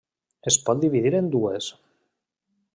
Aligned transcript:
Es 0.51 0.57
pot 0.69 0.81
dividir 0.85 1.13
en 1.19 1.29
dues. 1.37 1.71